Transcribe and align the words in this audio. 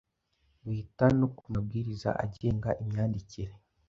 wita 0.67 1.05
no 1.19 1.27
ku 1.37 1.43
mabwiriza 1.53 2.09
agenga 2.23 2.69
imyandikire. 2.83 3.53